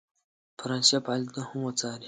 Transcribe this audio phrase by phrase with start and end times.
[0.59, 1.99] فرانسې فعالیتونه هم وڅاري.